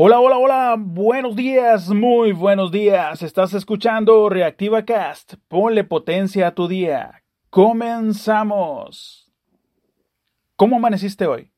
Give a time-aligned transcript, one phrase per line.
[0.00, 3.20] Hola, hola, hola, buenos días, muy buenos días.
[3.20, 5.34] Estás escuchando Reactiva Cast.
[5.48, 7.24] Ponle potencia a tu día.
[7.50, 9.28] Comenzamos.
[10.54, 11.50] ¿Cómo amaneciste hoy?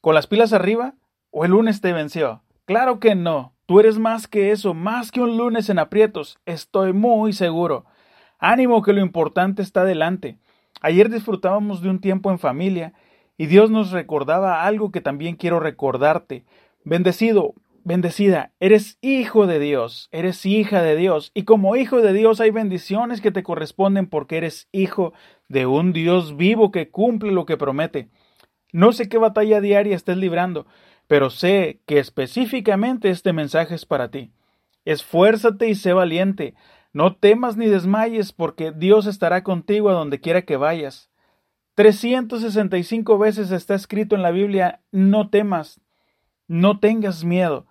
[0.00, 0.94] ¿Con las pilas arriba?
[1.32, 2.44] ¿O el lunes te venció?
[2.64, 3.56] Claro que no.
[3.66, 6.38] Tú eres más que eso, más que un lunes en aprietos.
[6.46, 7.86] Estoy muy seguro.
[8.38, 10.38] Ánimo que lo importante está delante.
[10.80, 12.92] Ayer disfrutábamos de un tiempo en familia
[13.36, 16.44] y Dios nos recordaba algo que también quiero recordarte.
[16.84, 17.54] Bendecido,
[17.90, 22.52] Bendecida, eres hijo de Dios, eres hija de Dios, y como hijo de Dios hay
[22.52, 25.12] bendiciones que te corresponden porque eres hijo
[25.48, 28.08] de un Dios vivo que cumple lo que promete.
[28.72, 30.68] No sé qué batalla diaria estés librando,
[31.08, 34.30] pero sé que específicamente este mensaje es para ti.
[34.84, 36.54] Esfuérzate y sé valiente.
[36.92, 41.10] No temas ni desmayes, porque Dios estará contigo a donde quiera que vayas.
[41.74, 45.80] 365 veces está escrito en la Biblia, no temas,
[46.46, 47.66] no tengas miedo.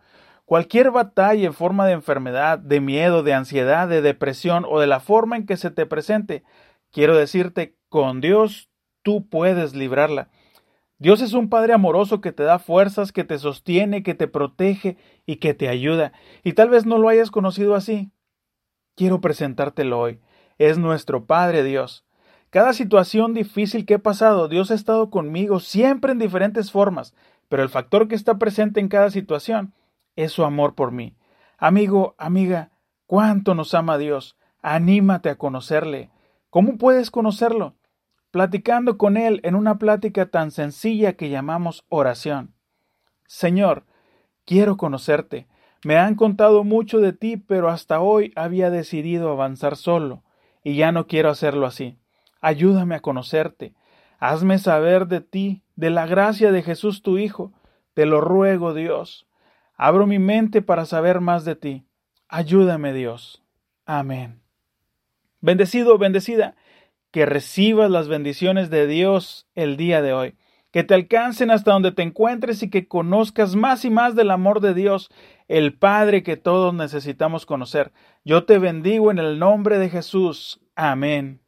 [0.49, 4.99] Cualquier batalla en forma de enfermedad, de miedo, de ansiedad, de depresión o de la
[4.99, 6.43] forma en que se te presente,
[6.91, 8.67] quiero decirte, con Dios
[9.03, 10.31] tú puedes librarla.
[10.97, 14.97] Dios es un Padre amoroso que te da fuerzas, que te sostiene, que te protege
[15.27, 16.13] y que te ayuda.
[16.43, 18.09] Y tal vez no lo hayas conocido así.
[18.95, 20.19] Quiero presentártelo hoy.
[20.57, 22.07] Es nuestro Padre Dios.
[22.49, 27.13] Cada situación difícil que he pasado, Dios ha estado conmigo siempre en diferentes formas,
[27.49, 29.75] pero el factor que está presente en cada situación
[30.23, 31.15] es su amor por mí.
[31.57, 32.71] Amigo, amiga,
[33.07, 34.35] cuánto nos ama Dios.
[34.61, 36.09] Anímate a conocerle.
[36.49, 37.75] ¿Cómo puedes conocerlo?
[38.31, 42.53] Platicando con Él en una plática tan sencilla que llamamos oración.
[43.27, 43.85] Señor,
[44.45, 45.47] quiero conocerte.
[45.85, 50.23] Me han contado mucho de ti, pero hasta hoy había decidido avanzar solo,
[50.63, 51.97] y ya no quiero hacerlo así.
[52.41, 53.73] Ayúdame a conocerte.
[54.19, 57.53] Hazme saber de ti, de la gracia de Jesús tu Hijo.
[57.93, 59.28] Te lo ruego, Dios.
[59.81, 61.85] Abro mi mente para saber más de ti.
[62.27, 63.41] Ayúdame Dios.
[63.85, 64.41] Amén.
[65.39, 66.57] Bendecido, bendecida,
[67.11, 70.35] que recibas las bendiciones de Dios el día de hoy,
[70.71, 74.59] que te alcancen hasta donde te encuentres y que conozcas más y más del amor
[74.59, 75.09] de Dios,
[75.47, 77.93] el Padre que todos necesitamos conocer.
[78.25, 80.59] Yo te bendigo en el nombre de Jesús.
[80.75, 81.39] Amén.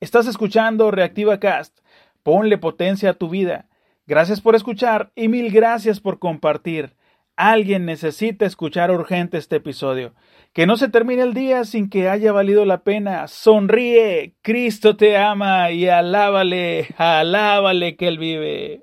[0.00, 1.80] Estás escuchando Reactiva Cast.
[2.22, 3.68] Ponle potencia a tu vida.
[4.06, 6.96] Gracias por escuchar y mil gracias por compartir.
[7.36, 10.14] Alguien necesita escuchar urgente este episodio.
[10.52, 13.26] Que no se termine el día sin que haya valido la pena.
[13.26, 18.82] Sonríe, Cristo te ama y alábale, alábale que Él vive.